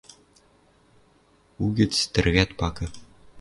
Угӹц 1.63 1.93
тӹргӓт 2.13 2.49
пакы. 2.59 2.85